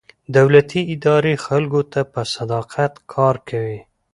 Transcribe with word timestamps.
دولتي 0.35 0.81
ادارې 0.95 1.33
خلکو 1.45 1.81
ته 1.91 2.01
په 2.13 2.21
صداقت 2.35 2.93
کار 3.13 3.35
کوي. 3.49 3.79